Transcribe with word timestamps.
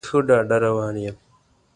زه 0.03 0.07
ښه 0.09 0.17
ډاډه 0.27 0.57
روان 0.65 0.95
یم. 1.03 1.17